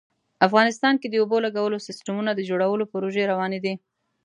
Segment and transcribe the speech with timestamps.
[0.47, 3.73] افغانستان کې د اوبو لګولو سیسټمونو د جوړولو پروژې روانې دي